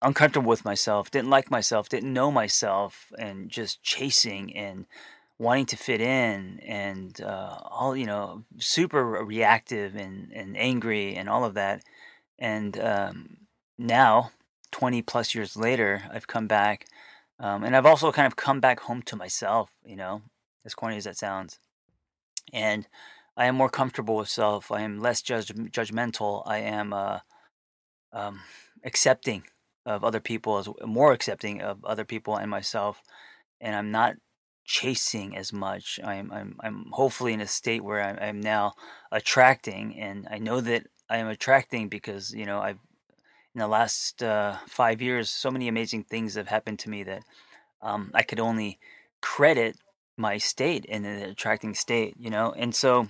uncomfortable 0.01 0.49
with 0.49 0.65
myself, 0.65 1.11
didn't 1.11 1.29
like 1.29 1.51
myself, 1.51 1.87
didn't 1.87 2.11
know 2.11 2.31
myself, 2.31 3.13
and 3.19 3.47
just 3.47 3.83
chasing 3.83 4.57
and 4.57 4.87
wanting 5.37 5.67
to 5.67 5.77
fit 5.77 6.01
in, 6.01 6.59
and 6.65 7.21
uh, 7.21 7.59
all 7.69 7.95
you 7.95 8.07
know, 8.07 8.43
super 8.57 9.05
reactive 9.05 9.95
and 9.95 10.31
and 10.33 10.57
angry 10.57 11.15
and 11.15 11.29
all 11.29 11.45
of 11.45 11.53
that. 11.53 11.83
And 12.39 12.79
um, 12.79 13.37
now, 13.77 14.31
twenty 14.71 15.03
plus 15.03 15.35
years 15.35 15.55
later, 15.55 16.05
I've 16.11 16.25
come 16.25 16.47
back 16.47 16.87
um, 17.41 17.63
and 17.63 17.75
I've 17.75 17.87
also 17.87 18.11
kind 18.11 18.27
of 18.27 18.35
come 18.35 18.59
back 18.59 18.81
home 18.81 19.01
to 19.03 19.15
myself, 19.15 19.71
you 19.83 19.95
know, 19.95 20.21
as 20.63 20.75
corny 20.75 20.97
as 20.97 21.05
that 21.05 21.17
sounds. 21.17 21.59
And 22.53 22.87
I 23.35 23.45
am 23.47 23.55
more 23.55 23.69
comfortable 23.69 24.17
with 24.17 24.29
self. 24.29 24.71
I 24.71 24.81
am 24.81 24.99
less 24.99 25.23
judge- 25.23 25.47
judgmental. 25.47 26.43
I 26.45 26.59
am 26.59 26.93
uh, 26.93 27.19
um, 28.13 28.41
accepting 28.85 29.43
of 29.85 30.03
other 30.03 30.19
people, 30.19 30.59
as 30.59 30.69
more 30.85 31.11
accepting 31.13 31.61
of 31.61 31.83
other 31.83 32.05
people 32.05 32.37
and 32.37 32.51
myself. 32.51 33.01
And 33.59 33.75
I'm 33.75 33.89
not 33.89 34.17
chasing 34.63 35.35
as 35.35 35.51
much. 35.51 35.99
I'm 36.03 36.31
I'm 36.31 36.57
I'm 36.61 36.85
hopefully 36.91 37.33
in 37.33 37.41
a 37.41 37.47
state 37.47 37.83
where 37.83 38.01
I'm, 38.01 38.17
I'm 38.21 38.41
now 38.41 38.73
attracting, 39.11 39.99
and 39.99 40.27
I 40.29 40.37
know 40.37 40.61
that 40.61 40.85
I 41.09 41.17
am 41.17 41.27
attracting 41.27 41.89
because 41.89 42.33
you 42.33 42.45
know 42.45 42.59
I've 42.59 42.79
in 43.53 43.59
the 43.59 43.67
last 43.67 44.23
uh, 44.23 44.57
five 44.67 45.01
years, 45.01 45.29
so 45.29 45.51
many 45.51 45.67
amazing 45.67 46.03
things 46.03 46.35
have 46.35 46.47
happened 46.47 46.79
to 46.79 46.89
me 46.89 47.03
that 47.03 47.23
um, 47.81 48.11
I 48.13 48.23
could 48.23 48.39
only 48.39 48.79
credit 49.21 49.77
my 50.17 50.37
state 50.37 50.85
in 50.85 51.05
an 51.05 51.21
attracting 51.29 51.73
state, 51.73 52.15
you 52.17 52.29
know? 52.29 52.53
And 52.55 52.73
so 52.73 53.07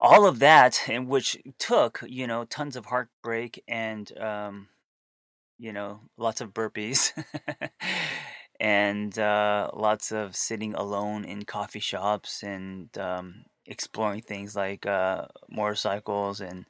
all 0.00 0.26
of 0.26 0.38
that, 0.38 0.82
and 0.88 1.08
which 1.08 1.36
took, 1.58 2.02
you 2.06 2.26
know, 2.26 2.44
tons 2.44 2.76
of 2.76 2.86
heartbreak 2.86 3.62
and, 3.68 4.16
um, 4.18 4.68
you 5.58 5.72
know, 5.72 6.00
lots 6.16 6.40
of 6.40 6.54
burpees 6.54 7.12
and 8.60 9.18
uh, 9.18 9.70
lots 9.74 10.12
of 10.12 10.36
sitting 10.36 10.74
alone 10.74 11.24
in 11.24 11.44
coffee 11.44 11.80
shops 11.80 12.42
and 12.42 12.96
um, 12.98 13.44
exploring 13.66 14.22
things 14.22 14.54
like 14.56 14.86
uh, 14.86 15.26
motorcycles 15.50 16.40
and 16.40 16.66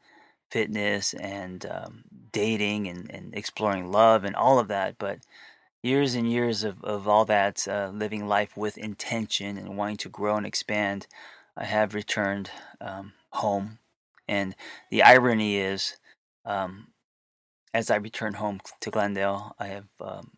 fitness 0.50 1.14
and 1.14 1.66
um, 1.66 2.04
dating 2.32 2.88
and, 2.88 3.10
and 3.12 3.34
exploring 3.34 3.90
love 3.90 4.24
and 4.24 4.36
all 4.36 4.58
of 4.58 4.68
that. 4.68 4.96
But 4.98 5.20
years 5.82 6.14
and 6.14 6.30
years 6.30 6.64
of, 6.64 6.82
of 6.84 7.08
all 7.08 7.24
that, 7.26 7.66
uh, 7.68 7.90
living 7.92 8.26
life 8.26 8.56
with 8.56 8.78
intention 8.78 9.56
and 9.58 9.76
wanting 9.76 9.96
to 9.98 10.08
grow 10.08 10.36
and 10.36 10.46
expand, 10.46 11.06
I 11.56 11.64
have 11.64 11.94
returned 11.94 12.50
um, 12.80 13.12
home. 13.30 13.78
And 14.28 14.54
the 14.90 15.02
irony 15.02 15.56
is, 15.56 15.96
um, 16.44 16.88
as 17.72 17.90
I 17.90 17.96
return 17.96 18.34
home 18.34 18.60
to 18.80 18.90
Glendale, 18.90 19.54
I 19.58 19.66
have 19.68 19.88
um, 20.00 20.30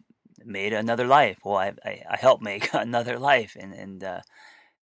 made 0.45 0.73
another 0.73 1.07
life. 1.07 1.39
Well, 1.45 1.57
I, 1.57 1.73
I, 1.85 2.03
I 2.11 2.17
helped 2.17 2.43
make 2.43 2.71
another 2.73 3.19
life, 3.19 3.57
and 3.59 3.73
and 3.73 4.05
uh, 4.05 4.21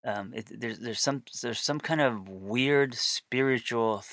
um, 0.03 0.33
it, 0.33 0.47
there's 0.59 0.79
there's 0.79 1.01
some 1.01 1.23
there's 1.41 1.59
some 1.59 1.79
kind 1.79 2.01
of 2.01 2.29
weird 2.29 2.93
spiritual 2.93 4.03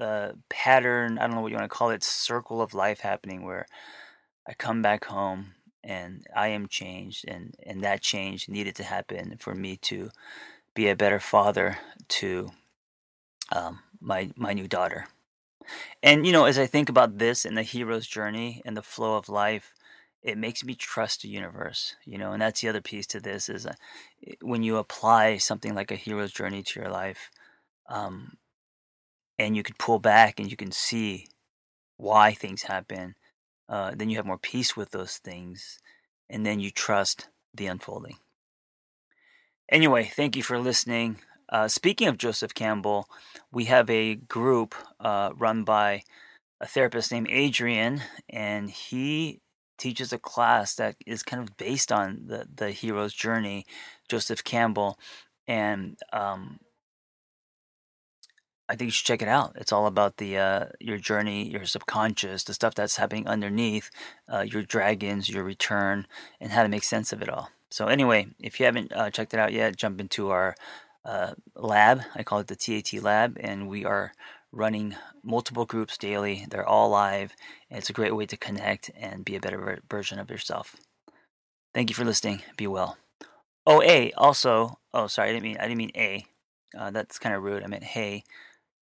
uh, 0.00 0.32
pattern, 0.48 1.18
I 1.18 1.26
don't 1.26 1.36
know 1.36 1.42
what 1.42 1.50
you 1.50 1.56
want 1.56 1.70
to 1.70 1.76
call 1.76 1.90
it, 1.90 2.02
circle 2.02 2.60
of 2.60 2.74
life 2.74 3.00
happening 3.00 3.44
where 3.44 3.66
I 4.46 4.54
come 4.54 4.82
back 4.82 5.06
home 5.06 5.54
and 5.82 6.24
I 6.34 6.48
am 6.48 6.68
changed 6.68 7.24
and, 7.28 7.54
and 7.64 7.82
that 7.82 8.02
change 8.02 8.48
needed 8.48 8.74
to 8.76 8.84
happen 8.84 9.36
for 9.38 9.54
me 9.54 9.76
to 9.82 10.10
be 10.74 10.88
a 10.88 10.96
better 10.96 11.20
father 11.20 11.78
to 12.08 12.50
um, 13.52 13.80
my 14.00 14.30
my 14.36 14.52
new 14.52 14.68
daughter. 14.68 15.06
And 16.02 16.26
you 16.26 16.32
know, 16.32 16.44
as 16.44 16.58
I 16.58 16.66
think 16.66 16.88
about 16.88 17.18
this 17.18 17.44
and 17.44 17.56
the 17.56 17.62
hero's 17.62 18.06
journey 18.06 18.60
and 18.64 18.76
the 18.76 18.82
flow 18.82 19.16
of 19.16 19.28
life, 19.28 19.72
it 20.22 20.36
makes 20.36 20.64
me 20.64 20.74
trust 20.74 21.22
the 21.22 21.28
universe. 21.28 21.96
You 22.04 22.18
know, 22.18 22.32
and 22.32 22.42
that's 22.42 22.60
the 22.60 22.68
other 22.68 22.82
piece 22.82 23.06
to 23.08 23.20
this 23.20 23.48
is 23.48 23.66
uh, 23.66 23.74
when 24.42 24.62
you 24.62 24.76
apply 24.76 25.38
something 25.38 25.74
like 25.74 25.90
a 25.90 25.96
hero's 25.96 26.32
journey 26.32 26.62
to 26.62 26.80
your 26.80 26.90
life, 26.90 27.30
um, 27.88 28.36
and 29.38 29.56
you 29.56 29.62
can 29.62 29.74
pull 29.78 29.98
back 29.98 30.38
and 30.38 30.50
you 30.50 30.56
can 30.56 30.72
see 30.72 31.28
why 31.96 32.32
things 32.32 32.62
happen, 32.62 33.14
uh, 33.68 33.92
then 33.94 34.10
you 34.10 34.16
have 34.16 34.26
more 34.26 34.38
peace 34.38 34.76
with 34.76 34.90
those 34.90 35.16
things, 35.18 35.78
and 36.28 36.44
then 36.44 36.60
you 36.60 36.70
trust 36.70 37.28
the 37.54 37.66
unfolding. 37.66 38.16
Anyway, 39.70 40.04
thank 40.04 40.36
you 40.36 40.42
for 40.42 40.58
listening. 40.58 41.18
Uh, 41.48 41.68
speaking 41.68 42.08
of 42.08 42.18
Joseph 42.18 42.54
Campbell, 42.54 43.08
we 43.52 43.64
have 43.64 43.88
a 43.88 44.16
group 44.16 44.74
uh, 45.00 45.30
run 45.36 45.64
by 45.64 46.02
a 46.60 46.66
therapist 46.66 47.12
named 47.12 47.28
Adrian, 47.30 48.02
and 48.28 48.70
he 48.70 49.40
teaches 49.78 50.12
a 50.12 50.18
class 50.18 50.74
that 50.74 50.96
is 51.06 51.22
kind 51.22 51.42
of 51.42 51.56
based 51.56 51.90
on 51.90 52.24
the 52.26 52.46
the 52.54 52.70
hero's 52.70 53.12
journey, 53.12 53.66
Joseph 54.08 54.44
Campbell, 54.44 54.98
and 55.46 55.98
um, 56.12 56.60
I 58.68 58.76
think 58.76 58.88
you 58.88 58.92
should 58.92 59.06
check 59.06 59.22
it 59.22 59.28
out. 59.28 59.52
It's 59.56 59.72
all 59.72 59.86
about 59.86 60.16
the 60.16 60.38
uh, 60.38 60.66
your 60.80 60.96
journey, 60.96 61.50
your 61.50 61.66
subconscious, 61.66 62.44
the 62.44 62.54
stuff 62.54 62.74
that's 62.74 62.96
happening 62.96 63.26
underneath, 63.26 63.90
uh, 64.32 64.40
your 64.40 64.62
dragons, 64.62 65.28
your 65.28 65.44
return, 65.44 66.06
and 66.40 66.52
how 66.52 66.62
to 66.62 66.68
make 66.68 66.84
sense 66.84 67.12
of 67.12 67.20
it 67.20 67.28
all. 67.28 67.50
So 67.70 67.88
anyway, 67.88 68.28
if 68.40 68.58
you 68.58 68.66
haven't 68.66 68.92
uh, 68.92 69.10
checked 69.10 69.34
it 69.34 69.40
out 69.40 69.52
yet, 69.52 69.76
jump 69.76 70.00
into 70.00 70.30
our 70.30 70.54
uh, 71.04 71.34
lab. 71.54 72.02
I 72.14 72.22
call 72.22 72.38
it 72.38 72.46
the 72.46 72.56
TAT 72.56 73.02
lab, 73.02 73.36
and 73.40 73.68
we 73.68 73.84
are 73.84 74.12
running 74.50 74.96
multiple 75.22 75.66
groups 75.66 75.98
daily. 75.98 76.46
They're 76.48 76.66
all 76.66 76.88
live, 76.88 77.34
and 77.68 77.78
it's 77.78 77.90
a 77.90 77.94
great 77.94 78.16
way 78.16 78.26
to 78.26 78.36
connect 78.36 78.90
and 78.96 79.24
be 79.24 79.36
a 79.36 79.40
better 79.40 79.82
version 79.90 80.18
of 80.18 80.30
yourself. 80.30 80.76
Thank 81.74 81.90
you 81.90 81.94
for 81.94 82.04
listening. 82.04 82.42
Be 82.56 82.66
well. 82.66 82.96
Oh, 83.66 83.82
A. 83.82 84.12
Also, 84.12 84.78
oh, 84.92 85.06
sorry, 85.08 85.30
I 85.30 85.32
didn't 85.32 85.44
mean 85.44 85.56
I 85.58 85.62
didn't 85.62 85.78
mean 85.78 85.92
A. 85.96 86.26
Uh, 86.78 86.90
that's 86.90 87.18
kind 87.18 87.34
of 87.34 87.42
rude. 87.42 87.62
I 87.62 87.66
meant 87.66 87.84
hey. 87.84 88.24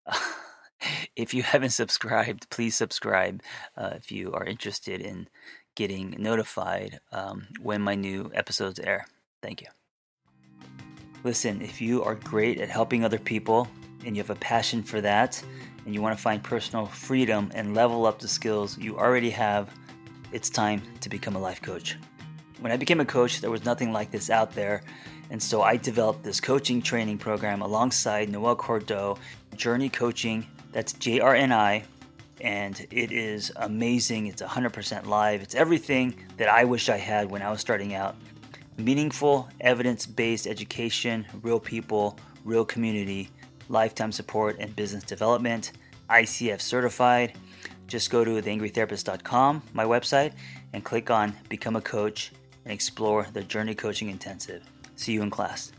if 1.16 1.34
you 1.34 1.44
haven't 1.44 1.72
subscribed, 1.72 2.50
please 2.50 2.76
subscribe 2.76 3.42
uh, 3.78 3.92
if 3.96 4.12
you 4.12 4.32
are 4.34 4.46
interested 4.46 5.02
in 5.02 5.28
getting 5.76 6.16
notified 6.18 7.00
um, 7.12 7.48
when 7.62 7.82
my 7.82 7.96
new 7.96 8.32
episodes 8.34 8.80
air. 8.80 9.06
Thank 9.42 9.62
you. 9.62 9.68
Listen, 11.24 11.62
if 11.62 11.82
you 11.82 12.04
are 12.04 12.16
great 12.16 12.60
at 12.60 12.70
helping 12.70 13.06
other 13.06 13.20
people 13.20 13.68
and 14.06 14.16
you 14.16 14.24
have 14.24 14.32
a 14.32 14.36
passion 14.36 14.82
for 14.82 15.02
that, 15.02 15.42
and 15.86 15.96
you 15.96 16.02
want 16.02 16.16
to 16.16 16.22
find 16.22 16.44
personal 16.44 16.86
freedom 16.86 17.52
and 17.56 17.74
level 17.74 18.06
up 18.06 18.20
the 18.20 18.28
skills 18.28 18.78
you 18.78 18.98
already 18.98 19.30
have, 19.30 19.70
it's 20.32 20.50
time 20.50 20.82
to 21.02 21.10
become 21.10 21.36
a 21.36 21.40
life 21.40 21.62
coach. 21.62 21.98
When 22.60 22.72
I 22.72 22.78
became 22.78 23.00
a 23.00 23.06
coach, 23.06 23.42
there 23.42 23.52
was 23.52 23.66
nothing 23.66 23.92
like 23.92 24.12
this 24.12 24.30
out 24.30 24.54
there. 24.54 24.84
And 25.32 25.42
so 25.42 25.62
I 25.62 25.78
developed 25.78 26.24
this 26.24 26.40
coaching 26.40 26.82
training 26.82 27.18
program 27.18 27.62
alongside 27.62 28.30
Noel 28.30 28.56
Cordeaux, 28.56 29.18
Journey 29.62 29.90
Coaching. 29.90 30.48
That's 30.72 30.92
JRNI. 30.94 31.84
And 32.42 32.88
it 32.90 33.12
is 33.12 33.52
amazing. 33.58 34.26
It's 34.26 34.42
100% 34.42 35.06
live. 35.06 35.44
It's 35.44 35.54
everything 35.54 36.16
that 36.38 36.50
I 36.50 36.64
wish 36.64 36.90
I 36.90 36.98
had 36.98 37.30
when 37.30 37.44
I 37.44 37.52
was 37.52 37.62
starting 37.62 37.94
out 37.94 38.16
meaningful, 38.80 39.48
evidence 39.60 40.08
based 40.08 40.48
education, 40.48 41.28
real 41.44 41.60
people, 41.60 42.18
real 42.44 42.66
community, 42.66 43.30
lifetime 43.70 44.12
support, 44.12 44.58
and 44.60 44.76
business 44.76 45.04
development. 45.04 45.74
ICF 46.10 46.60
certified. 46.60 47.38
Just 47.86 48.10
go 48.10 48.26
to 48.26 48.42
theangrytherapist.com, 48.42 49.62
my 49.74 49.84
website, 49.84 50.34
and 50.74 50.84
click 50.84 51.12
on 51.12 51.36
Become 51.50 51.76
a 51.76 51.82
Coach 51.82 52.32
and 52.66 52.74
explore 52.74 53.28
the 53.32 53.44
Journey 53.44 53.76
Coaching 53.76 54.10
Intensive. 54.10 54.64
See 54.96 55.12
you 55.12 55.22
in 55.22 55.30
class. 55.30 55.72